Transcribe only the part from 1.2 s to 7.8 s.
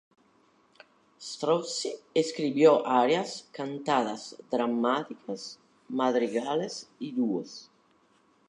Strozzi escribió arias, cantatas dramáticas, madrigales y dúos.